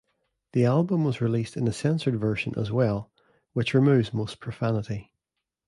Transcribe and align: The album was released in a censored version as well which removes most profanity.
The 0.53 0.65
album 0.65 1.03
was 1.03 1.21
released 1.21 1.55
in 1.55 1.67
a 1.67 1.71
censored 1.71 2.15
version 2.19 2.55
as 2.57 2.71
well 2.71 3.11
which 3.53 3.75
removes 3.75 4.15
most 4.15 4.39
profanity. 4.39 5.11